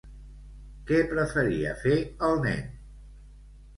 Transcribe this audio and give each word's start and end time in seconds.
Què 0.91 1.01
preferia 1.11 1.75
fer 1.85 1.95
el 2.31 2.43
nen? 2.49 2.67